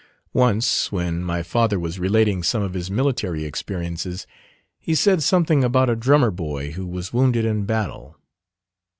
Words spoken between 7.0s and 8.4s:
wounded in battle.